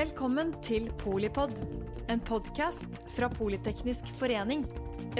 [0.00, 1.50] Velkommen til Polipod,
[2.08, 4.62] en podkast fra Politeknisk forening.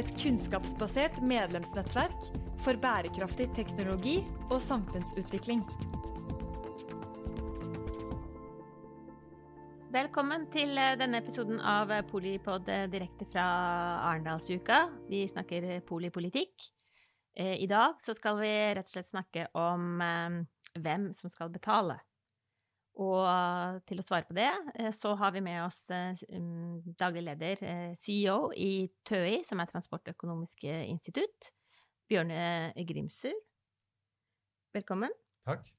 [0.01, 2.31] Et kunnskapsbasert medlemsnettverk
[2.65, 4.15] for bærekraftig teknologi
[4.49, 5.61] og samfunnsutvikling.
[9.93, 13.45] Velkommen til eh, denne episoden av Polipod eh, direkte fra
[14.09, 14.87] Arendalsuka.
[15.13, 16.71] Vi snakker polipolitikk.
[17.37, 20.01] Eh, I dag skal vi rett og slett snakke om
[20.73, 22.01] hvem som skal betale.
[23.01, 24.51] Og til å svare på det,
[24.99, 25.87] så har vi med oss
[26.99, 27.63] daglig leder,
[28.03, 31.53] CEO i TØI, som er Transportøkonomisk institutt,
[32.11, 33.37] Bjørne Grimser.
[34.75, 35.15] Velkommen.
[35.47, 35.71] Takk.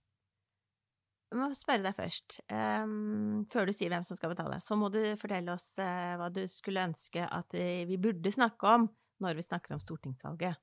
[1.31, 4.89] Jeg må spørre deg først, um, før du sier hvem som skal betale, så må
[4.91, 8.89] du fortelle oss hva du skulle ønske at vi, vi, burde snakke om
[9.23, 10.59] når vi snakker om stortingsvalget.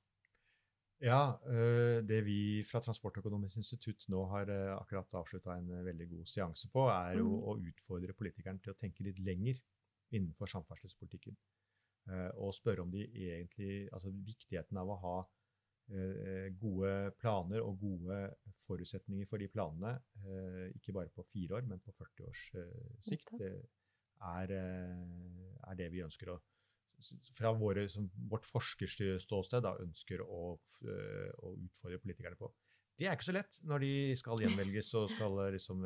[1.05, 6.31] Ja, uh, det vi fra Transportøkonomisk institutt nå har uh, akkurat avslutta en veldig god
[6.31, 7.35] seanse på, er mm.
[7.39, 9.61] å utfordre politikerne til å tenke litt lenger
[10.15, 11.37] innenfor samferdselspolitikken.
[12.41, 15.17] og spørre om de egentlig Altså viktigheten av å ha
[15.89, 18.17] Eh, gode planer og gode
[18.69, 22.91] forutsetninger for de planene, eh, ikke bare på fire år, men på 40 års eh,
[23.01, 26.41] sikt, er, er det vi ønsker å
[27.39, 32.51] fra våre, som, vårt forskerståsted da, ønsker å, å, utfordre politikerne på.
[32.99, 35.85] Det er ikke så lett når de skal gjenvelges og skal liksom,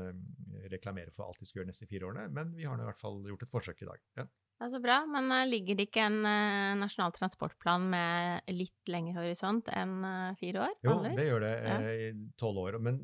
[0.73, 3.03] reklamere for alt de skal gjøre neste fire årene, men vi har nå i hvert
[3.03, 4.07] fall gjort et forsøk i dag.
[4.23, 4.29] Ja.
[4.63, 5.01] Ja, Så bra.
[5.11, 10.69] Men ligger det ikke en uh, nasjonal transportplan med litt lengre horisont enn uh, fire
[10.69, 10.77] år?
[10.87, 11.55] Jo, det gjør det.
[11.91, 12.79] i Tolv år.
[12.79, 13.01] Men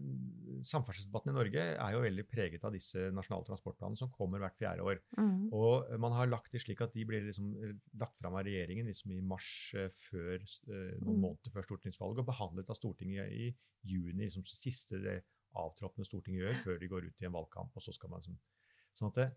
[0.67, 4.84] samferdselsdebatten i Norge er jo veldig preget av disse nasjonale transportplanene som kommer hvert fjerde
[4.87, 5.00] år.
[5.19, 5.48] Mm.
[5.55, 7.53] Og man har lagt det slik at de blir liksom
[8.00, 9.50] lagt fram av regjeringen liksom i mars
[10.09, 11.25] før, noen mm.
[11.27, 13.50] måneder før stortingsvalget og behandlet av Stortinget i
[13.87, 15.19] juni, liksom siste det
[15.59, 17.77] avtroppende Stortinget gjør før de går ut i en valgkamp.
[17.77, 18.39] og så skal man liksom,
[18.98, 19.28] sånn at det,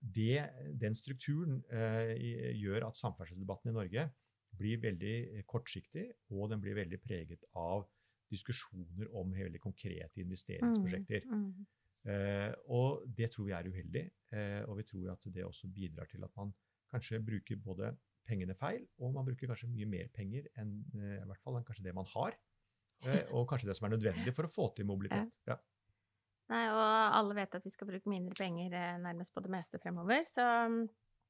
[0.00, 2.16] det, den strukturen eh,
[2.58, 4.08] gjør at samferdselsdebatten i Norge
[4.58, 7.86] blir veldig eh, kortsiktig, og den blir veldig preget av
[8.30, 11.26] diskusjoner om veldig konkrete investeringsprosjekter.
[11.28, 11.66] Mm.
[12.10, 16.08] Eh, og det tror vi er uheldig, eh, og vi tror at det også bidrar
[16.08, 16.54] til at man
[16.90, 17.90] kanskje bruker både
[18.28, 21.66] pengene feil, og man bruker kanskje mye mer penger enn eh, i hvert fall enn
[21.66, 22.38] kanskje det man har.
[23.04, 25.34] Eh, og kanskje det som er nødvendig for å få til mobilitet.
[25.50, 25.58] Ja.
[26.50, 26.82] Nei, og
[27.14, 30.80] alle vet at vi skal bruke mindre penger nærmest på det meste fremover, så mm.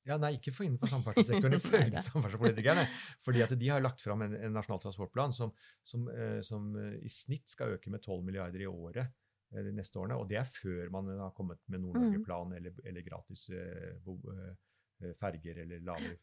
[0.09, 2.87] Ja, Nei, ikke for innenfor samferdselssektoren, ifølge samferdselspolitikerne.
[3.25, 5.53] fordi at de har lagt fram en, en nasjonal transportplan som,
[5.87, 9.75] som, eh, som, eh, i snitt skal øke med 12 milliarder i året eh, de
[9.77, 10.17] neste årene.
[10.21, 12.57] Og det er før man har kommet med Nord-Norge-plan mm.
[12.61, 16.17] eller, eller, gratis eh, eh, ferger eller lavere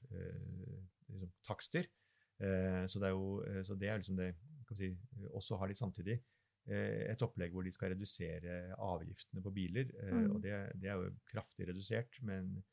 [1.07, 1.87] liksom, takster.
[2.37, 4.27] så det er jo så det er liksom det
[4.77, 4.91] si,
[5.33, 6.19] Også har de samtidig
[6.67, 9.91] Eh, et opplegg hvor de skal redusere avgiftene på biler.
[10.03, 10.31] Eh, mm.
[10.35, 12.65] Og det, det, er jo kraftig redusert, men eh,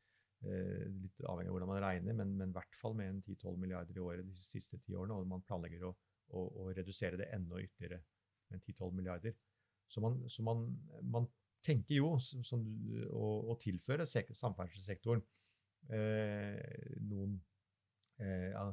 [0.45, 3.97] litt avhengig av hvordan man regner, men, men i hvert fall med en 10-12 milliarder
[3.97, 5.17] i året de siste ti årene.
[5.17, 5.95] Og man planlegger å,
[6.35, 8.03] å, å redusere det enda ytterligere
[8.53, 9.37] med 10-12 milliarder.
[9.91, 10.67] Så man, så man,
[11.03, 11.29] man
[11.65, 12.65] tenker jo som,
[13.11, 15.23] å, å, tilføre samferdselssektoren
[15.93, 16.61] eh,
[17.05, 17.39] noen
[18.21, 18.67] eh, ja,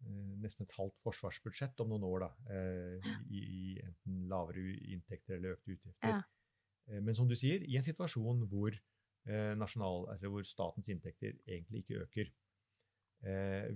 [0.00, 4.62] Eh, nesten et halvt forsvarsbudsjett om noen år, da, eh, i, i, enten lavere
[4.94, 6.14] inntekter eller økte utgifter.
[6.14, 6.22] Ja.
[6.88, 8.76] Eh, men som du sier, i en situasjon hvor,
[9.26, 12.30] nasjonal, hvor statens inntekter egentlig ikke øker.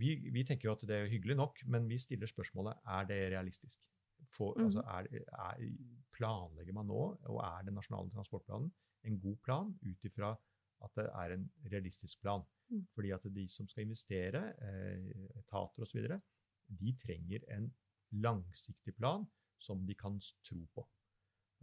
[0.00, 3.18] Vi, vi, tenker jo at det er hyggelig nok, men vi stiller spørsmålet er det
[3.34, 3.82] realistisk.
[4.36, 4.64] For, mm.
[4.64, 5.68] altså, er, er,
[6.16, 8.72] planlegger man nå, og er den nasjonale transportplanen
[9.04, 10.32] en god plan ut ifra
[10.84, 12.44] at det er en realistisk plan?
[12.68, 12.86] Mm.
[12.94, 16.08] Fordi at de som skal investere, eh, etater osv.,
[16.80, 17.68] de trenger en
[18.10, 19.26] langsiktig plan
[19.60, 20.88] som de kan tro på.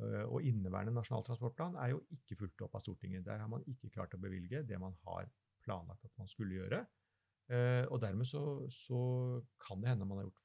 [0.01, 3.25] Uh, og inneværende Nasjonal transportplan er jo ikke fulgt opp av Stortinget.
[3.27, 5.29] Der har man ikke klart å bevilge det man har
[5.65, 6.83] planlagt at man skulle gjøre.
[7.51, 9.01] Uh, og dermed så, så,
[9.61, 10.41] kan det hende man har gjort,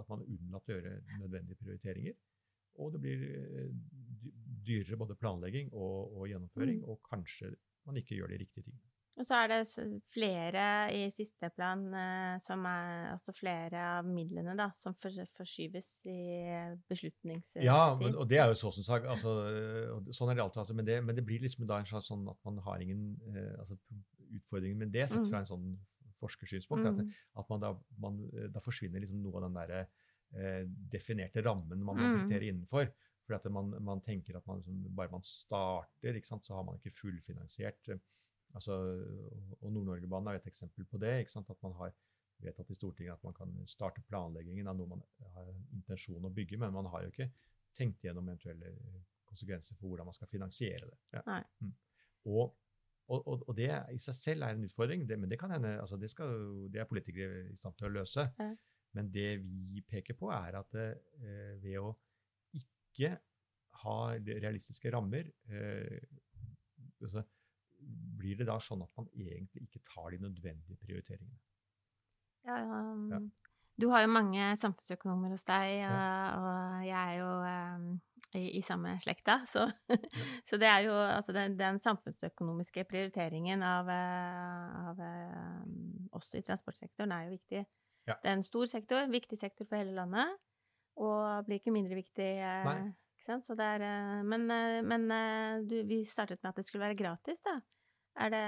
[0.00, 2.18] at man har unnlatt å gjøre nødvendige prioriteringer.
[2.80, 3.24] Og det blir
[4.64, 6.88] dyrere både planlegging og, og gjennomføring, mm.
[6.92, 7.50] og kanskje
[7.88, 8.89] man ikke gjør de riktige tingene.
[9.20, 9.58] Og så er det
[10.14, 10.64] flere
[10.96, 16.20] i siste plan eh, som er Altså flere av midlene da, som forskyves i
[16.88, 17.60] beslutningstid.
[17.66, 19.08] Ja, men, og det er jo så som sagt.
[19.10, 19.34] Altså,
[20.16, 20.72] sånn er det alltid.
[20.78, 23.54] Men det, men det blir liksom da en slags sånn at man har ingen eh,
[23.60, 23.76] altså,
[24.38, 25.28] utfordringer med det, sett mm.
[25.32, 25.66] fra en sånn
[26.20, 26.86] forskersynspunkt.
[26.86, 27.02] Mm.
[27.02, 28.22] At, at man da, man,
[28.54, 30.62] da, forsvinner liksom noe av den derre eh,
[30.92, 32.36] definerte rammen man må mm.
[32.38, 32.88] innenfor.
[33.26, 36.80] Fordi at man, man tenker at man, liksom, bare man starter, sant, så har man
[36.80, 37.92] ikke fullfinansiert
[38.58, 38.76] Altså,
[39.60, 41.12] og Nord-Norgebanen er et eksempel på det.
[41.36, 41.94] At man har
[42.40, 45.04] vedtatt i Stortinget at man kan starte planleggingen av noe man
[45.36, 47.28] har intensjon å bygge, men man har jo ikke
[47.76, 48.72] tenkt gjennom eventuelle
[49.28, 50.98] konsekvenser for hvordan man skal finansiere det.
[51.18, 51.42] Ja.
[51.60, 51.76] Mm.
[52.32, 52.56] Og
[53.10, 55.96] Og, og, det i seg selv er en utfordring, det, men det kan hende, altså
[55.98, 56.28] det, skal,
[56.70, 58.22] det, er politikere i stand til å løse.
[58.38, 58.52] Ja.
[58.94, 61.88] Men det vi peker på, er at eh, ved å
[62.54, 63.16] ikke
[63.82, 65.98] ha realistiske rammer, eh,
[67.02, 67.24] altså,
[68.20, 71.38] blir det da sånn at man egentlig ikke tar de nødvendige prioriteringene.
[72.48, 73.20] Ja, um, ja.
[73.80, 76.16] Du har jo mange samfunnsøkonomer hos deg, og, ja.
[76.36, 77.86] og jeg er jo um,
[78.36, 79.38] i, i, samme slekta.
[79.48, 79.98] Så, ja.
[80.48, 86.44] så, det er jo altså den, den samfunnsøkonomiske prioriteringen av, eh, av um, oss i
[86.44, 87.64] transportsektoren er jo viktig.
[88.10, 90.36] Det er en stor sektor, viktig sektor for hele landet,
[91.00, 92.30] og blir ikke mindre viktig.
[92.42, 92.78] Uh, Nei.
[93.20, 95.06] Ikke er, uh, men, uh, men
[95.68, 97.60] du, vi startet med at det skulle være gratis, da.
[98.20, 98.44] Er det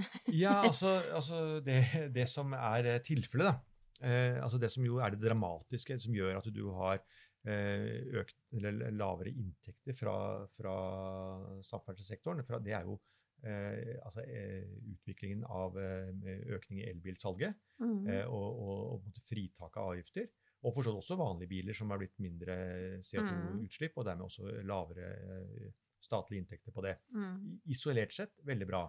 [0.44, 1.82] Ja, altså, altså det,
[2.14, 3.58] det, som er tilfellet, da
[4.02, 6.98] Eh, altså det som jo er det dramatiske, som gjør at du har
[7.46, 10.14] eh, økt, eller lavere inntekter fra,
[10.58, 10.76] fra
[11.68, 12.98] samferdselssektoren, det er jo
[13.46, 16.10] eh, altså, eh, utviklingen av eh,
[16.56, 18.08] økning i elbilsalget mm.
[18.08, 20.26] Eh, og, og, og fritak av avgifter.
[20.62, 22.56] Og forstått også vanlige biler som har blitt mindre
[23.02, 23.98] CO2-utslipp, mm.
[23.98, 25.08] og dermed også lavere
[26.02, 26.96] statlige inntekter på det.
[27.14, 27.58] Mm.
[27.74, 28.82] Isolert sett veldig bra.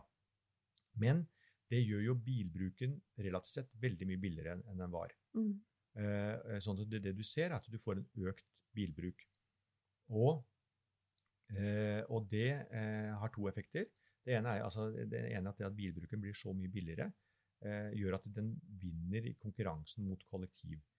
[1.01, 1.23] Men
[1.71, 5.13] det gjør jo bilbruken relativt sett veldig mye billigere enn den var.
[5.37, 5.53] Mm.
[5.97, 8.45] Eh, sånn at det, det, du ser, er at du får en økt
[8.77, 9.25] bilbruk.
[10.13, 10.43] Og,
[11.55, 13.89] eh, og det eh, har to effekter.
[14.23, 17.09] Det ene er, altså, det ene er at, bilbruken blir så mye billigere,
[17.65, 20.89] eh, gjør at den vinner i konkurransen mot kollektivtrafikken.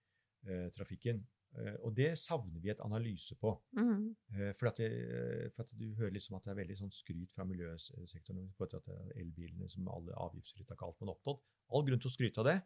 [1.55, 3.53] Eh, og det savner vi et analyse på.
[3.79, 4.09] Mm.
[4.35, 6.95] Eh, for, at det, eh, for, at du hører liksom at det er veldig sånn
[6.95, 11.45] skryt fra miljøsektoren i forhold til at elbilene som alle avgiftsfritak alt man oppnådd.
[11.75, 12.59] All grunn til å skryte av det,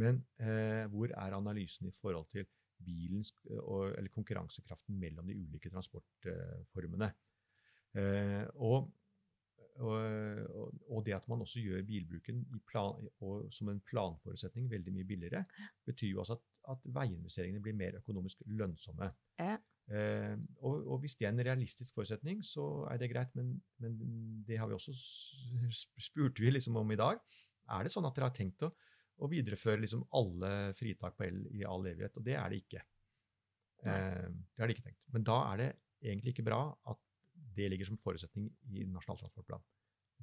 [0.00, 2.48] men eh, hvor er analysen i forhold til
[2.84, 7.12] bilens, eller konkurransekraften mellom de ulike transportformene?
[7.94, 8.90] Eh, og,
[9.82, 13.08] og, og, det at man også gjør bilbruken plan,
[13.50, 15.44] som en planforutsetning veldig mye billigere,
[15.86, 19.10] betyr jo altså at at veiinvesteringene blir mer økonomisk lønnsomme.
[19.40, 19.56] Ja.
[19.92, 23.98] Eh, og, og, hvis det er en realistisk forutsetning, så er det greit, men, men
[24.48, 24.94] det har vi også
[26.00, 27.20] spurt vi liksom om i dag.
[27.74, 28.72] Er det sånn at dere har tenkt å,
[29.20, 32.16] å videreføre liksom alle fritak på el i all evighet?
[32.20, 32.84] Og det er det ikke.
[33.84, 35.02] Eh, det har de ikke tenkt.
[35.12, 35.70] Men da er det
[36.04, 36.62] egentlig ikke bra
[36.92, 37.00] at
[37.56, 39.64] det ligger som forutsetning i Nasjonal transportplan.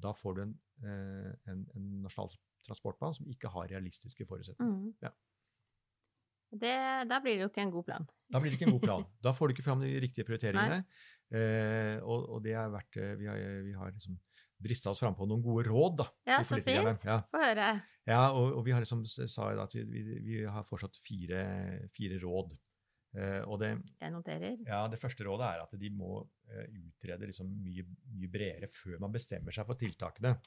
[0.01, 2.31] Da får du en, eh, en, en nasjonal
[2.67, 4.71] transportplan som ikke har realistiske forutsetninger.
[4.71, 4.93] Mm.
[5.03, 5.11] Ja.
[6.51, 6.73] Det,
[7.07, 8.07] da blir det jo ikke en god plan.
[8.31, 9.05] Da blir det ikke en god plan.
[9.23, 10.83] Da får du ikke fram de riktige prioriteringene.
[11.31, 14.17] Eh, og, og, det har vært eh, Vi har, vi har liksom
[14.61, 17.05] drista oss frampå noen gode råd da, ja, så fint.
[17.07, 17.21] Ja.
[17.31, 17.69] Få høre.
[18.05, 21.41] Ja, og, og, vi har liksom sa at vi, vi, vi har fortsatt fire,
[21.95, 22.53] fire råd.
[23.11, 24.57] Eh, og det, Jeg noterer.
[24.67, 27.83] Ja, det første rådet er at de må eh, utrede liksom mye,
[28.15, 30.37] mye bredere før man bestemmer seg for tiltakene.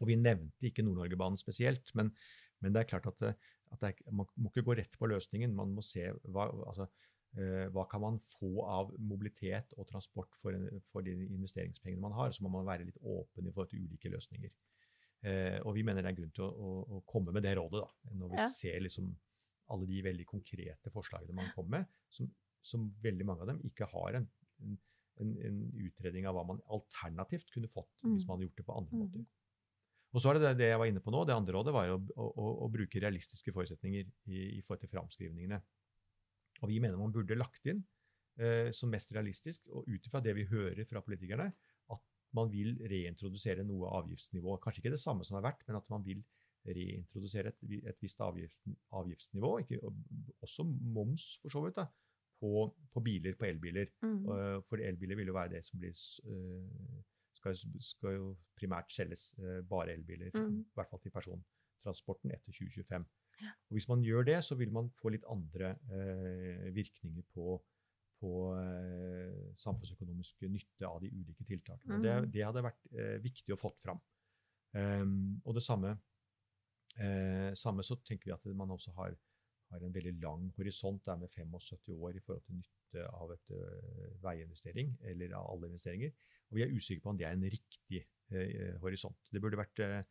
[0.00, 2.10] Og vi nevnte ikke Nord-Norgebanen spesielt, men,
[2.58, 5.54] men, det er klart at eh, at er, man må ikke gå rett på løsningen.
[5.54, 6.86] Man må se hva, altså,
[7.74, 10.54] hva kan man få av mobilitet og transport for,
[10.92, 12.30] for, de investeringspengene man har.
[12.30, 14.52] Så må man være litt åpen i forhold til ulike løsninger.
[15.66, 18.14] Og vi mener det er grunn til å, å, å komme med det rådet, da,
[18.20, 18.46] når vi ja.
[18.54, 19.10] ser liksom
[19.72, 22.28] alle de veldig konkrete forslagene man kommer med, som,
[22.64, 24.26] som veldig mange av dem ikke har en,
[25.22, 28.12] en, en, utredning av hva man alternativt kunne fått mm.
[28.12, 29.02] hvis man hadde gjort det på andre mm.
[29.06, 29.26] måter.
[30.14, 31.24] Og så er det det jeg var inne på nå.
[31.26, 35.58] Det andre rådet var å, å, å bruke realistiske forutsetninger i, i, forhold til framskrivningene.
[36.62, 37.80] Og vi mener man burde lagt inn
[38.38, 41.48] eh, som mest realistisk, og ut ifra det vi hører fra politikerne,
[41.90, 42.04] at
[42.38, 44.54] man vil reintrodusere noe avgiftsnivå.
[44.62, 46.22] Kanskje ikke det samme som det har vært, men at man vil
[46.66, 48.56] reintrodusere et, et visst avgift,
[48.92, 49.58] avgiftsnivå.
[49.64, 49.80] Ikke,
[50.44, 51.88] også moms, for så vidt, da,
[52.40, 53.90] på, på biler, på elbiler.
[54.02, 54.20] Mm.
[54.28, 55.94] Uh, for elbiler vil jo være det som blir
[56.28, 57.02] uh,
[57.44, 60.56] skal, skal jo primært selges eh, bare elbiler, mm.
[60.62, 63.06] i hvert fall til persontransporten etter 2025.
[63.42, 63.52] Ja.
[63.68, 67.58] Og Hvis man gjør det, så vil man få litt andre eh, virkninger på,
[68.22, 71.98] på eh, samfunnsøkonomisk nytte av de ulike tiltakene.
[71.98, 72.04] Mm.
[72.06, 74.00] Det, det, hadde vært eh, viktig å fått fram.
[74.74, 75.92] Um, og det samme,
[77.00, 79.16] eh, samme, så tenker vi at man også har,
[79.72, 83.32] har en veldig lang horisont, det er med 75 år i forhold til nytte av
[83.34, 86.12] et uh, veiinvestering, eller av alle investeringer.
[86.50, 89.18] Og vi er usikre på om det er en riktig eh, horisont.
[89.32, 90.02] Det burde vært eh,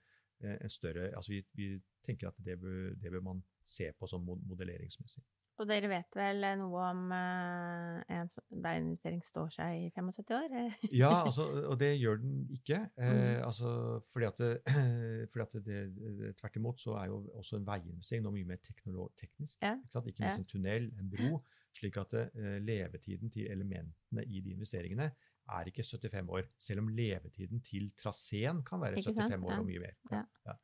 [0.44, 1.70] en større altså vi, vi,
[2.04, 5.24] tenker at det bør, det bør, man se på som modelleringsmessig.
[5.64, 8.30] Og dere vet vel noe om uh, en
[8.66, 10.56] veiinvestering står seg i 75 år?
[11.02, 12.82] ja, altså, og det gjør den ikke.
[13.00, 13.46] Eh, mm.
[13.48, 13.72] altså,
[14.12, 14.42] fordi at,
[15.32, 19.56] fordi at det, tvert imot så er jo også en veiinvestering noe mye mer teknisk.
[19.64, 19.78] Ja.
[19.80, 21.40] Ikke, ikke minst en tunnel, en bro.
[21.80, 25.08] Slik at uh, levetiden til elementene i de investeringene
[25.54, 29.60] er ikke 75 år, selv om levetiden til traseen kan være 75 år Ja.
[29.60, 29.96] og mye mer.
[30.12, 30.26] Ja.
[30.46, 30.60] Ja.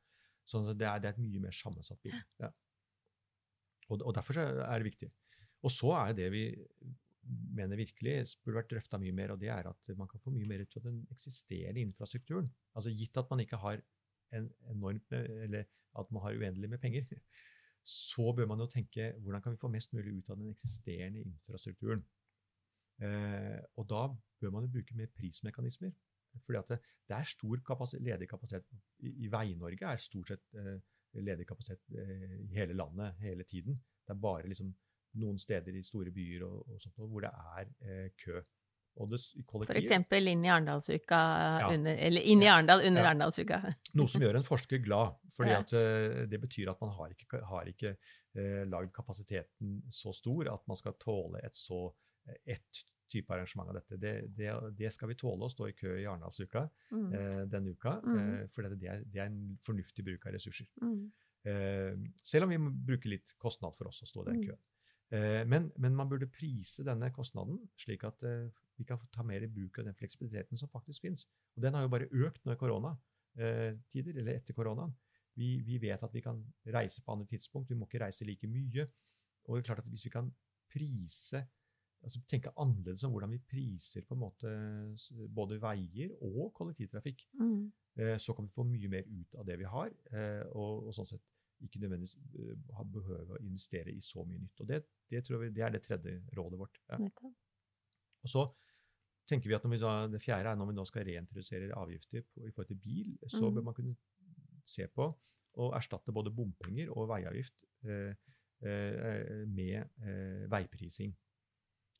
[0.46, 2.22] Så det er, det er et mye mer sammensatt bilde.
[2.40, 2.52] Ja.
[3.90, 5.12] Og, og derfor er det viktig.
[5.66, 6.44] Og så er det vi
[7.60, 10.48] mener virkelig burde vært drøfta mye mer, og det er at man kan få mye
[10.50, 12.50] mer ut av den eksisterende infrastrukturen.
[12.78, 13.82] Altså Gitt at man ikke har
[14.38, 15.66] en enormt med, eller
[16.00, 17.10] at man har uendelig med penger,
[17.84, 21.26] så bør man jo tenke hvordan kan vi få mest mulig ut av den eksisterende
[21.26, 22.04] infrastrukturen.
[23.00, 24.06] Eh, og da
[24.42, 25.94] bør man jo bruke mer prismekanismer.
[26.46, 26.80] Fordi at det,
[27.10, 28.66] det er stor kapasitet, ledig kapasitet.
[29.00, 30.78] I, i Vei-Norge er stort sett eh,
[31.14, 33.80] ledig kapasitet eh, i hele landet hele tiden.
[34.06, 34.74] Det er bare liksom
[35.20, 38.42] noen steder i store byer og, og sånt, hvor det er eh, kø.
[39.00, 39.20] Og det,
[39.80, 41.18] eksempel inn i Arendalsuka
[41.62, 41.70] Ja.
[41.72, 42.48] under Eller inn i.
[42.52, 43.08] Arendal under Ja.
[43.14, 43.60] Arendalsuka.
[43.98, 45.16] Noe som gjør en forsker glad.
[45.38, 45.60] fordi Ja.
[45.64, 47.94] at eh, det betyr at man har ikke, har ikke
[48.36, 51.94] eh, lagd kapasiteten så stor at man skal tåle et så
[52.46, 53.98] ett type arrangement av dette.
[54.00, 57.08] Det, det, det skal vi tåle å stå i kø i Arendalsuka Mm.
[57.14, 57.96] eh, denne uka.
[58.06, 58.18] Mm.
[58.20, 60.68] Eh, for det, er, det er en fornuftig bruk av ressurser.
[60.82, 61.12] Mm.
[61.50, 64.48] Eh, selv om vi må bruke litt kostnad for oss å stå i den Mm.
[64.50, 64.70] køen.
[65.12, 69.42] Eh, men, men man burde prise denne kostnaden, slik at eh, vi kan ta mer
[69.42, 71.26] i bruk av den fleksibiliteten som faktisk finnes.
[71.58, 74.94] Og den har jo bare økt nå i koronatider, eller etter koronaen.
[75.40, 78.48] Vi, vi vet at vi kan reise på andre tidspunkt, vi må ikke reise like
[78.52, 78.86] mye.
[79.48, 80.30] Og det er klart at hvis vi kan
[80.70, 81.42] prise
[82.04, 84.54] altså tenke annerledes om hvordan vi priser på en måte
[85.36, 87.72] både veier og kollektivtrafikk, Mm.
[87.98, 90.96] eh, så kan vi få mye mer ut av det vi har, eh, og, og
[90.96, 91.26] sånn sett
[91.60, 94.62] ikke nødvendigvis eh, behøve å investere i så mye nytt.
[94.64, 96.80] Og det, det tror vi det er det tredje rådet vårt.
[96.90, 97.00] Ja.
[98.24, 98.46] Og så
[99.30, 102.24] tenker vi at når vi da, Det fjerde er når vi nå skal reintrodusere avgifter
[102.24, 103.56] på, i forhold til bil, så mm.
[103.56, 103.96] bør man kunne
[104.66, 105.10] se på
[105.60, 107.56] å erstatte både bompenger og veiavgift
[107.90, 108.14] eh,
[108.64, 111.14] eh, med eh, veiprising.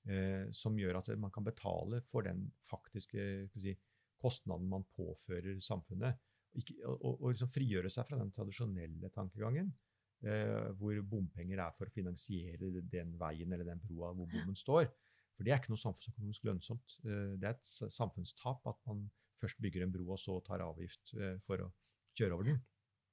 [0.08, 3.24] Eh, som gjør at man kan betale for den faktiske
[3.60, 3.76] si,
[4.20, 6.18] kostnaden man påfører samfunnet.
[6.58, 9.70] Ikke, og, og, liksom frigjøre seg fra den tradisjonelle tankegangen,
[10.26, 14.90] eh, hvor bompenger er for å finansiere den veien eller den broa hvor bommen står.
[15.38, 16.98] For det er ikke noe samfunnsøkonomisk lønnsomt.
[17.06, 19.06] Eh, det er et samfunnstap at man
[19.40, 21.70] først bygger en bro og så tar avgift eh, for å
[22.18, 22.60] kjøre over den.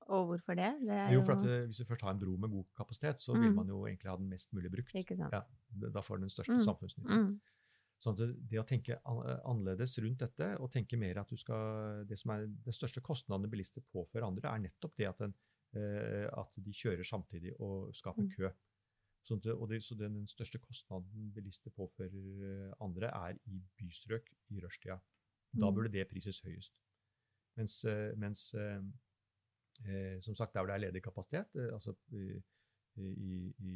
[0.07, 0.69] Og hvorfor det?
[0.87, 3.19] Det er Jo, for at eh, Hvis du først har en bro med god kapasitet,
[3.21, 3.55] så vil Mm.
[3.57, 4.95] man jo egentlig ha den mest mulig brukt.
[5.33, 5.43] Ja,
[5.93, 6.65] Da får den største Mm.
[6.65, 7.11] samfunnsnytten.
[7.27, 7.41] Mm.
[8.01, 12.19] Sånn at det, å tenke annerledes rundt dette, og tenke mer at du skal Det
[12.19, 15.35] som er den største kostnaden bilister påfører andre, er nettopp det at, den,
[15.75, 18.31] eh, at de kjører samtidig og skaper Mm.
[18.37, 18.51] kø.
[19.25, 23.39] Sånn at, det- og det, så den, den største kostnaden bilister påfører eh, andre, er
[23.47, 25.01] i bystrøk i rushtida.
[25.59, 25.75] Da Mm.
[25.75, 26.71] burde det prises høyest.
[27.57, 28.83] Mens, eh, mens eh, eh,
[30.23, 31.95] som sagt, der hvor det er ledig kapasitet, eh, altså
[32.97, 33.73] i, i, i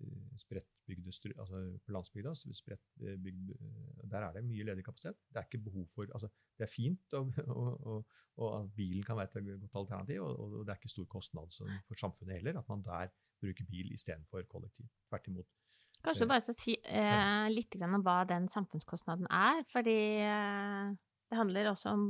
[0.00, 5.16] eh, spredtbygde altså på landsbygda, eh, eh, der er det mye ledig kapasitet.
[5.28, 6.28] Det er ikke behov for, altså
[6.58, 8.06] det er fint, og, og,
[8.36, 11.52] og, at bilen kan være et godt alternativ, og, og det er ikke stor kostnad
[11.88, 14.86] for samfunnet heller, at man der bruker bil istedenfor kollektiv.
[15.08, 15.46] Tvert imot.
[16.02, 20.94] Kanskje Eh, bare så si eh, litt om hva den samfunnskostnaden er, fordi eh,
[21.30, 22.06] det handler også om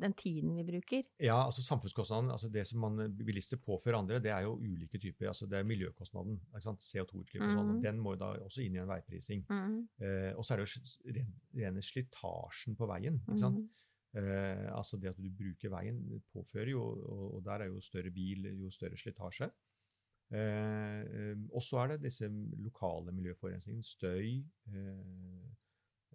[0.00, 1.02] den tiden vi bruker.
[1.22, 4.98] Ja, altså samfunnskostnaden, altså det som man eh, bilister påfører andre, det er jo ulike
[4.98, 5.28] typer.
[5.32, 6.38] altså Det er miljøkostnaden.
[6.54, 7.72] CO2-utslipp og sånn.
[7.74, 7.82] Mhm.
[7.82, 9.44] Den må jo da også inn i en veiprising.
[9.48, 9.78] Mm.
[10.00, 13.20] Eh, og så er det jo ren, rene slitasjen på veien.
[13.26, 13.58] ikke sant?
[13.58, 13.68] Mm.
[14.18, 15.98] Eh, altså det at du bruker veien
[16.32, 19.50] påfører jo, og, og der er jo større bil, jo større slitasje.
[20.28, 22.28] Eh, eh, og så er det disse
[22.60, 23.84] lokale miljøforurensningene.
[23.84, 24.44] Støy.
[24.74, 25.48] Eh,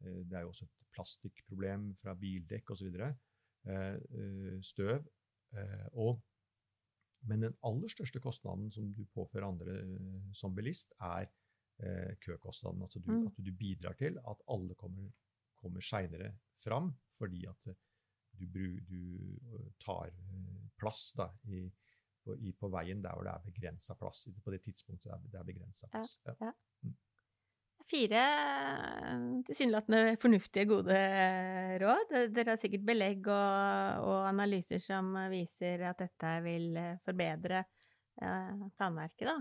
[0.03, 2.89] det er jo også et plastikkproblem fra bildekk osv.
[2.91, 3.15] Og, eh,
[4.63, 5.05] støv.
[5.53, 6.21] Eh, og,
[7.29, 11.27] men den aller største kostnaden som du påfører andre eh, som bilist, er
[11.79, 12.81] eh, køkostnaden.
[12.83, 13.27] Altså du, Mm.
[13.27, 15.11] at du bidrar til at alle kommer,
[15.55, 17.75] kommer seinere fram fordi at eh,
[18.39, 21.67] du, bru, du eh, tar eh, plass da, i,
[22.25, 24.27] på, i, på veien der hvor det er begrensa plass.
[24.43, 26.19] På det tidspunktet det er, det er begrensa plass.
[26.25, 26.33] Ja.
[27.91, 30.99] Fire eh, tilsynelatende fornuftige, gode
[31.83, 32.13] råd.
[32.33, 38.63] Dere har sikkert belegg og, og analyser som viser at dette vil eh, forbedre eh,
[38.77, 39.37] planverket, da.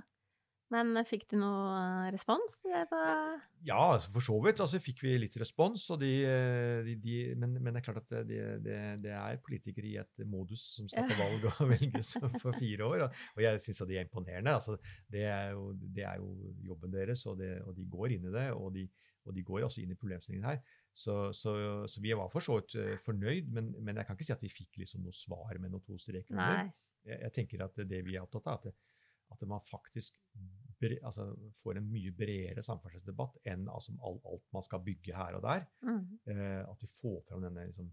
[0.72, 2.60] Men eh, fikk du noe respons?
[2.96, 4.62] eh, Ja, altså for så vidt.
[4.64, 5.84] Altså fikk vi litt respons.
[6.00, 9.90] De, eh, de, de, men, men det er klart at det, det, det er politikere
[9.90, 13.06] i et modus som skal på valg og velges for fire år.
[13.08, 14.56] Og, jeg syns de er imponerende.
[14.56, 14.78] Altså,
[15.12, 18.34] det, er jo, det er jo jobben deres, og, det, og de går inn i
[18.34, 18.48] det.
[18.56, 18.86] Og de,
[19.28, 20.62] og de går også inn i problemstillingen her.
[20.92, 21.52] Så, så,
[21.88, 22.74] så vi var for så vidt
[23.04, 25.84] fornøyd, men, men jeg kan ikke si at vi fikk liksom noe svar med noen
[25.86, 26.72] to streker under.
[27.06, 28.82] Jeg, jeg tenker at det vi er opptatt av, at,
[29.32, 30.18] at man faktisk
[31.02, 31.26] altså,
[31.62, 35.66] får en mye bredere samferdselsdebatt enn altså, alt, alt, man skal bygge her og der.
[35.86, 36.04] Mm.
[36.32, 37.90] Eh, at vi får fram denne, liksom,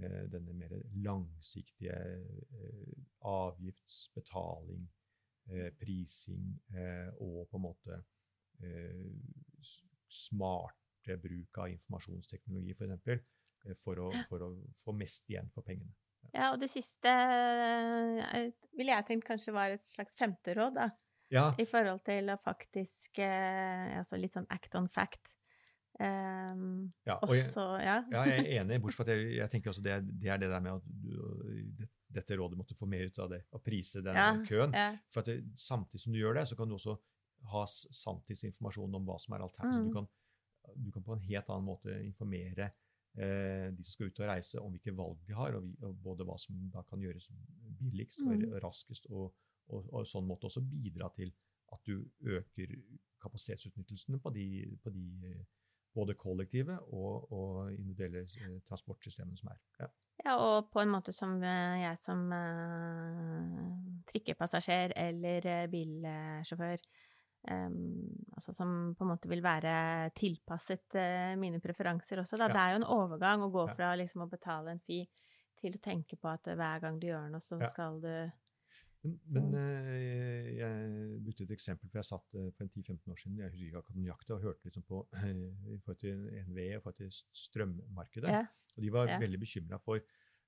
[0.00, 0.74] eh, denne mer
[1.04, 2.94] langsiktige eh,
[3.32, 4.86] avgiftsbetaling,
[5.50, 8.00] eh, prising eh, og på en måte
[8.62, 9.10] eh,
[10.12, 12.78] smarte bruk av informasjonsteknologi, f.eks.
[12.78, 15.94] For, eksempel, for, å, for å få mest igjen for pengene.
[16.32, 17.12] Ja, og det siste
[18.78, 20.88] ville jeg tenkt kanskje var et slags femte råd, da.
[21.32, 21.46] Ja.
[21.58, 25.32] I forhold til å faktisk eh, Altså litt sånn act on fact.
[26.00, 27.98] Um, ja, og jeg, ja.
[28.10, 30.48] ja, jeg er enig, bortsett fra at jeg, jeg tenker også det, det, er det
[30.50, 31.84] der med at du,
[32.16, 34.72] dette rådet måtte få mer ut av det, å prise den Ja, køen.
[35.12, 36.96] For at det, samtidig som du gjør det, så kan du også
[37.52, 39.92] ha sanntidsinformasjon om hva som er alternativet.
[39.92, 40.08] Mm.
[40.72, 42.70] Du, du kan på en helt annen måte informere
[43.18, 45.96] eh, de som skal ut og reise, om hvilke valg de har, og, vi, og
[46.08, 47.28] både hva som da kan gjøres
[47.80, 48.58] billigst og Mm.
[48.64, 49.32] raskest, og,
[49.68, 51.32] og, og sånn måte også bidra til
[51.72, 52.74] at du øker
[53.22, 54.46] kapasitetsutnyttelsen på de,
[54.82, 55.34] på de
[55.94, 59.60] både kollektive og, og individuelle eh, transportsystemene som er.
[59.80, 59.90] Ja.
[60.22, 66.76] Ja, og på en måte som eh, jeg som uh, trikkepassasjer eller bilsjåfør
[67.50, 72.38] um, altså som på en måte vil være tilpasset uh, mine preferanser også.
[72.38, 72.50] Da.
[72.50, 72.54] Ja.
[72.54, 75.02] Det er jo en overgang å gå fra liksom, å betale en fi
[75.62, 77.70] til å tenke på at hver gang du gjør noe, så Ja.
[77.70, 78.14] skal du
[79.04, 83.18] Men, men eh, jeg brukte et eksempel, for jeg satt eh, for en 10-15 år
[83.18, 85.30] siden jeg husker ikke nøyaktig, og hørte liksom på eh,
[85.74, 87.10] i forhold til NVE og forhold til
[87.46, 88.30] strømmarkedet.
[88.30, 88.44] Ja.
[88.76, 89.18] Og de var Ja.
[89.20, 89.98] veldig bekymra for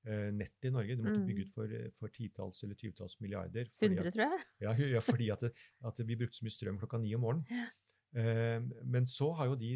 [0.06, 0.96] eh, nettet i Norge.
[0.96, 1.26] De måtte Mm.
[1.26, 3.64] bygge ut for, eh, for titalls eller tyvetalls milliarder.
[3.78, 4.44] fordi 100, at- tror jeg.
[4.60, 5.52] ja, ja, fordi at, det,
[5.84, 7.66] at vi brukte så mye strøm klokka ni om morgenen.
[8.14, 9.72] Eh, men så har jo de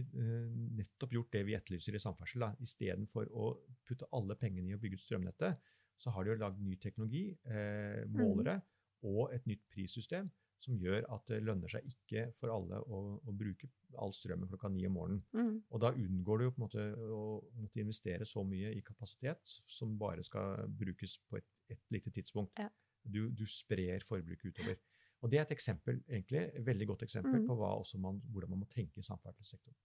[0.76, 2.44] nettopp gjort det vi etterlyser i samferdsel.
[2.62, 3.48] Istedenfor å
[3.88, 5.56] putte alle pengene i å bygge ut strømnettet,
[5.98, 8.60] så har de jo lagd ny teknologi, eh, målere,
[9.08, 10.30] og et nytt prissystem
[10.62, 13.68] som gjør at det lønner seg ikke for alle å, å bruke
[14.02, 15.22] all strømmen klokka ni om morgenen.
[15.36, 15.52] Mm.
[15.70, 17.22] Og da unngår du jo på en måte å
[17.60, 22.58] måtte investere så mye i kapasitet som bare skal brukes på et, et lite tidspunkt.
[22.58, 22.68] Ja.
[23.06, 24.80] Du, du sprer forbruket utover.
[25.22, 27.46] Og det er et eksempel, egentlig, et veldig godt eksempel Mm.
[27.46, 27.54] på
[27.98, 29.76] man, hvordan man må tenke i samferdselssektoren.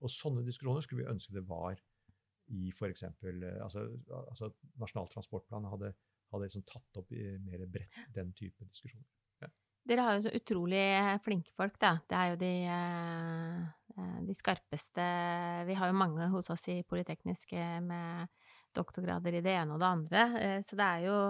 [0.00, 1.78] Og sånne diskusjoner skulle vi ønske det var
[2.54, 3.02] i f.eks.
[3.64, 3.86] Altså,
[4.30, 5.92] altså Nasjonal transportplan hadde,
[6.32, 9.06] hadde liksom tatt opp i mer bredt den type diskusjoner.
[9.86, 10.82] Dere har jo så utrolig
[11.22, 11.92] flinke folk, da.
[12.10, 13.60] Det er jo de, eh,
[13.94, 15.04] eh, de skarpeste
[15.68, 18.26] Vi har jo mange hos oss i Politeknisk eh, med
[18.74, 20.24] doktorgrader i det ene og det andre.
[20.42, 21.20] eh, Så det er jo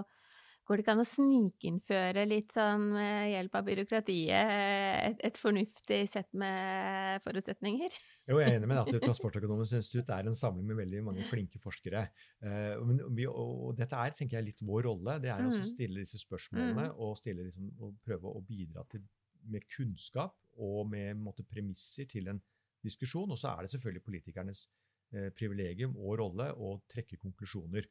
[0.66, 5.36] Går det ikke an å snikinnføre litt sånn med hjelp av byråkratiet eh, et, et
[5.38, 7.94] fornuftig sett med forutsetninger?
[8.26, 11.26] Jo, jeg er enig med deg at Transportøkonomisk institutt er en samling med veldig mange
[11.30, 12.02] flinke forskere.
[12.42, 15.14] Eh, og, dette er tenker jeg, litt vår rolle.
[15.22, 15.62] Det er å Mm.
[15.68, 19.04] stille disse spørsmålene og, stille, liksom, og prøve å bidra til,
[19.46, 22.42] med kunnskap og med måte, premisser til en
[22.82, 23.30] diskusjon.
[23.30, 24.66] Og så er det selvfølgelig politikernes
[25.14, 27.86] eh, privilegium og rolle å trekke konklusjoner.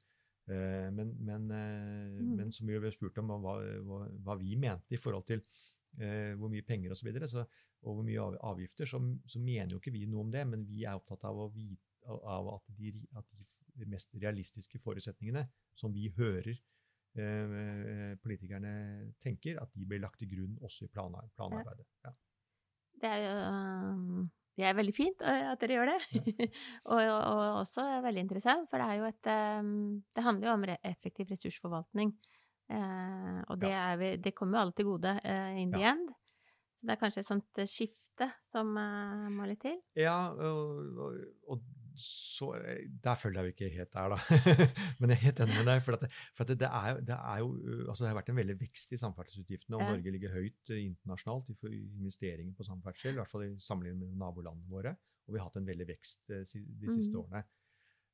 [0.48, 2.36] Eh, men, men, eh, Mm.
[2.38, 5.42] men som vi ble spurt om hva, hva, hva vi mente i forhold til
[6.00, 6.92] eh, hvor mye penger.
[6.92, 7.28] Og, så videre,
[7.82, 10.46] og hvor mye avgifter, så, så mener jo ikke vi noe om det.
[10.48, 13.26] Men vi er opptatt av, vite, av at, de, at
[13.76, 16.56] de mest realistiske forutsetningene som vi hører
[18.20, 18.72] politikerne
[19.24, 21.86] tenker, at de blir lagt til grunn også i planarbeidet.
[22.04, 22.12] Ja.
[23.00, 23.38] Det er jo
[23.96, 24.26] um,
[24.56, 26.00] det er veldig fint at dere gjør det.
[26.86, 29.30] og, og, og også veldig interessant, for det er jo et
[30.16, 32.14] Det handler jo om effektiv ressursforvaltning.
[32.72, 35.92] Eh, og det, er vi, det kommer jo alle til gode eh, in the Ja.
[35.94, 36.10] end.
[36.76, 39.78] Så det er kanskje et sånt skifte som eh, må litt til.
[40.00, 41.20] Ja, og, og,
[41.52, 41.62] og
[42.02, 44.40] så eh, Der følger jeg jo ikke helt der, da.
[45.00, 45.82] Men jeg er helt enig med deg.
[45.86, 48.60] For, det, for det, er, det er jo uh, altså Det har vært en veldig
[48.62, 49.92] vekst i samferdselsutgiftene, og Ja.
[49.96, 54.24] Norge ligger høyt uh, internasjonalt i investeringer på samferdsel, i hvert fall i sammenligning med
[54.24, 54.96] nabolandene våre.
[55.26, 56.46] Og vi har hatt en veldig vekst de
[56.94, 57.22] siste mm.
[57.24, 57.46] årene.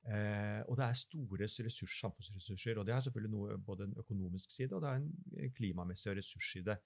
[0.10, 2.80] Eh, og det er store ressurs, samfunnsressurser.
[2.80, 5.02] Og det er selvfølgelig noe, både en økonomisk side og det er
[5.46, 6.78] en klimamessig og ressursside.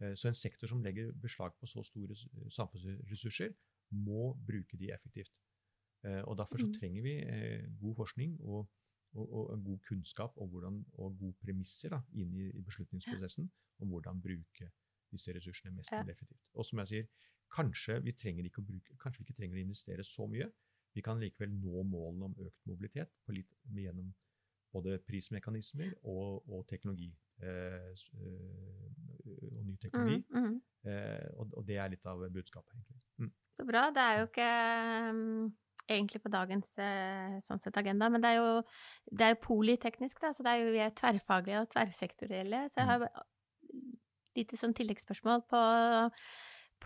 [0.00, 2.16] Eh, så en sektor som legger beslag på så store
[2.50, 3.54] samfunnsressurser,
[3.90, 5.30] må bruke de effektivt.
[6.06, 6.74] Eh, og Derfor så Mm.
[6.78, 8.68] trenger vi eh, god forskning og,
[9.12, 13.88] og, og god kunnskap og, hvordan, og gode premisser da, inn i, i beslutningsprosessen om
[13.88, 14.70] hvordan bruke
[15.12, 16.42] disse ressursene mest mulig effektivt.
[16.54, 17.08] Og som jeg sier,
[17.52, 18.14] kanskje vi,
[18.44, 20.48] ikke å bruke, kanskje vi ikke trenger å investere så mye.
[20.94, 24.14] Vi kan likevel nå målene om økt mobilitet på litt, gjennom
[24.72, 27.12] både prismekanismer og, og teknologi.
[27.42, 28.86] Eh, eh,
[29.26, 30.24] og ny teknologi.
[30.30, 30.56] Mm, mm.
[30.90, 33.00] Eh, og, og det er litt av budskapet, egentlig.
[33.18, 33.32] Mm.
[33.56, 33.86] Så bra.
[33.94, 34.50] Det er jo ikke
[35.10, 35.56] um,
[35.88, 38.50] egentlig på dagens eh, sånn sett agenda, men det er jo,
[39.10, 42.60] det er jo politeknisk, da, så det er jo, vi er tverrfaglige og tverrsektorielle.
[42.72, 43.00] Så jeg har
[44.36, 45.60] lite sånn tilleggsspørsmål på,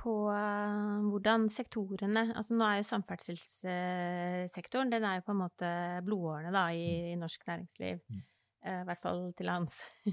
[0.01, 5.69] på uh, hvordan sektorene Altså nå er jo samferdselssektoren, den er jo på en måte
[6.07, 7.97] blodårene da i, i norsk næringsliv.
[8.07, 8.23] Mm.
[8.61, 9.75] Uh, I hvert fall til lands.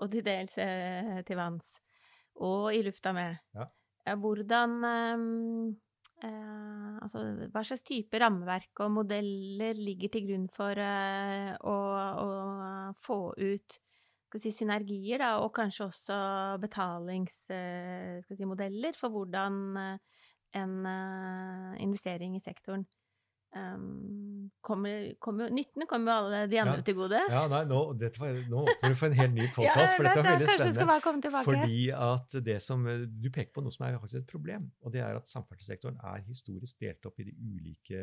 [0.00, 1.68] og til dels til vanns.
[2.44, 3.32] Og i lufta med.
[3.56, 3.64] Ja.
[4.20, 4.70] hvordan
[6.24, 7.18] um, altså,
[7.52, 11.76] hva slags type rammeverk og modeller ligger til grunn for å,
[12.22, 12.24] å,
[13.04, 13.78] få ut
[14.40, 16.16] si, synergier, da, og kanskje også
[16.62, 19.98] betalingsmodeller eh, for hvordan eh,
[20.60, 22.84] en eh, investering i sektoren
[23.56, 26.84] Um, kommer, kommer, nyttene kommer jo alle de andre ja.
[26.86, 27.20] til gode.
[27.30, 27.78] Ja, nei, nå,
[28.18, 31.32] var, nå åpner du for en helt ny podkast, ja, for dette er veldig spennende.
[31.46, 32.84] Fordi at det som,
[33.22, 36.26] Du peker på noe som er faktisk et problem, og det er at samferdselssektoren er
[36.26, 38.02] historisk delt opp i de ulike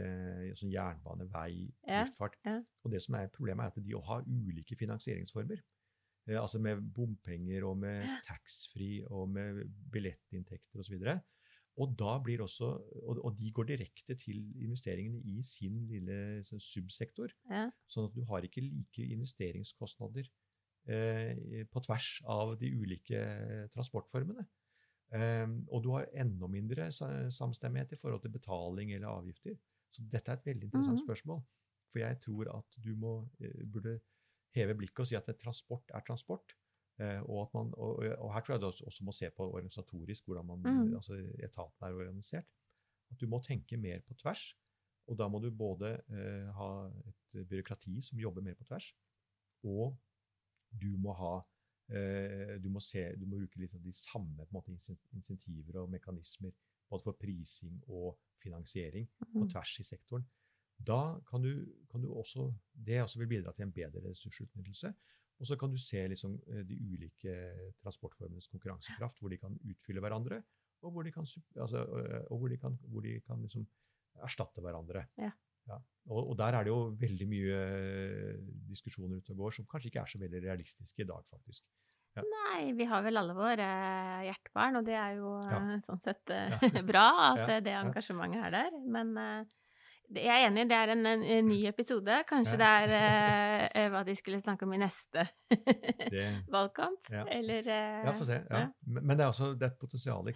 [0.50, 2.40] altså jernbane, vei, ja, luftfart.
[2.84, 5.62] Og det som er problemet, er at de har ulike finansieringsformer.
[6.30, 10.96] Eh, altså med bompenger og med taxfree og med billettinntekter osv.
[10.96, 11.20] Og, da
[12.24, 12.70] blir også,
[13.04, 17.34] og, de går direkte til investeringene i sin lille sånn subsektor.
[17.50, 17.70] Ja.
[17.88, 20.30] Sånn at du har ikke like investeringskostnader
[20.88, 23.24] eh, på tvers av de ulike
[23.74, 24.46] transportformene.
[25.14, 29.58] Eh, og du har enda mindre samstemmighet i forhold til betaling eller avgifter.
[29.94, 31.08] Så dette er et veldig interessant mm -hmm.
[31.08, 31.44] spørsmål.
[31.92, 34.00] For jeg tror at du må, eh, burde
[34.56, 36.56] heve blikket og si at transport er transport.
[37.02, 40.46] Eh, og, man, og, og, her tror jeg du også må se på organisatorisk hvordan
[40.46, 40.96] man, mm.
[41.00, 42.50] altså etaten er organisert.
[43.12, 44.52] At du må tenke mer på tvers.
[45.12, 46.70] Og da må du både eh, ha
[47.10, 48.94] et byråkrati som jobber mer på tvers,
[49.68, 49.98] og
[50.72, 51.34] du må ha
[51.92, 54.72] eh, du, må se, du må bruke litt av de samme måte,
[55.12, 56.56] insentiver og mekanismer
[56.90, 59.50] både for prising og finansiering på mm.
[59.52, 60.26] tvers i sektoren.
[60.80, 61.52] Da kan du,
[61.92, 64.94] kan du også, det også vil bidra til en bedre ressursutnyttelse.
[65.42, 67.38] Og så kan du se liksom, eh, de ulike
[67.82, 70.44] transportformenes konkurransekraft, hvor de kan utfylle hverandre,
[70.84, 71.86] og hvor de kan, altså,
[72.30, 73.66] og hvor de kan, hvor de kan liksom
[74.24, 75.08] erstatte hverandre.
[75.18, 75.32] Ja.
[75.70, 75.78] Ja.
[76.12, 79.92] Og, og, der er det jo veldig mye øh, diskusjoner ute og går som kanskje
[79.92, 81.64] ikke er så veldig realistiske i dag, faktisk.
[82.18, 82.24] Ja.
[82.30, 83.68] Nei, vi har vel alle våre
[84.28, 85.32] hjertebarn, og det er jo
[85.88, 86.34] sånn sett
[86.92, 88.76] bra at det engasjementet er der.
[88.86, 89.16] Men
[90.14, 92.18] jeg er enig, det er en, en, en ny episode.
[92.30, 92.62] Kanskje ja.
[92.62, 95.26] det er uh, hva de skulle snakke om i neste
[96.56, 97.26] valgkamp, ja.
[97.34, 98.40] eller uh, Ja, få se.
[98.50, 98.68] Ja.
[98.86, 100.30] Men det er også det er et potensial,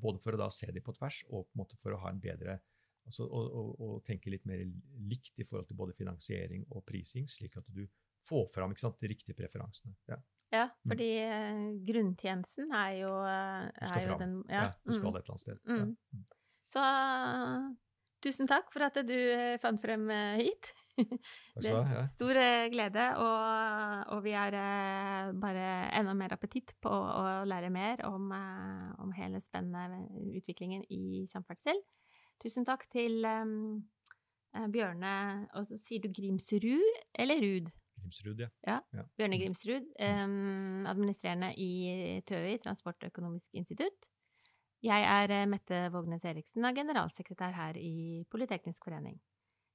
[0.00, 2.12] både for å da se de på tvers, og på en måte for å ha
[2.12, 2.60] en bedre
[3.08, 4.62] altså, og, og, og, tenke litt mer
[5.10, 7.84] likt i forhold til både finansiering og prising, slik at du
[8.28, 9.94] får fram sant, de riktige preferansene.
[10.10, 10.18] Ja,
[10.54, 10.90] ja mm.
[10.92, 11.62] fordi mm.
[11.88, 15.16] grunntjenesten er jo, er du skal jo den Ja, du skal mm.
[15.16, 15.62] et eller annet sted.
[15.66, 15.96] Mm.
[16.14, 16.26] Mm.
[16.70, 16.84] Så
[18.20, 20.72] Tusen takk for at du eh, fant frem eh, hit.
[21.64, 24.52] Det er stor eh, glede, og, og, vi har
[25.40, 28.28] bare enda mer appetitt på å lære mer om,
[29.00, 30.04] om hele spennende
[30.36, 31.80] utviklingen i samferdsel.
[32.40, 33.80] Tusen takk til um,
[34.72, 35.14] Bjørne
[35.56, 37.72] og Sier du Grimsrud eller Ruud?
[38.00, 38.48] Grimsrud, ja.
[38.68, 38.78] ja.
[38.96, 39.04] ja.
[39.16, 39.40] Bjørne.
[39.40, 44.08] Grimsrud, um, administrerende i TØI, Transportøkonomisk institutt.
[44.80, 49.18] Jeg er eh, Mette Vågnes Eriksen og generalsekretær her i Politeknisk forening.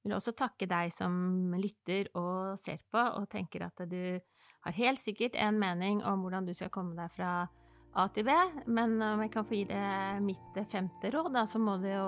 [0.02, 4.18] Jeg vil også takke deg som lytter og ser på, og tenker at du
[4.66, 7.48] har helt sikkert en mening om hvordan du skal komme deg fra
[7.96, 8.34] A til B,
[8.68, 12.08] men om jeg kan få gi deg mitt femte råd, da, så må det jo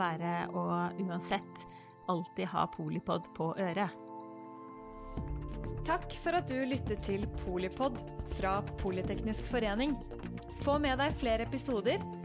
[0.00, 0.62] være å
[1.04, 1.66] uansett
[2.08, 4.06] alltid ha Polipod på øret.
[5.88, 8.00] Takk for at du lyttet til Polipod
[8.38, 9.94] fra Politeknisk forening.
[10.64, 12.02] Få med deg flere episoder